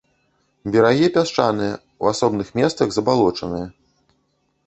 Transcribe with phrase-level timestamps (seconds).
[0.75, 1.73] Берагі пясчаныя,
[2.05, 3.67] у асобных месцах забалочаныя.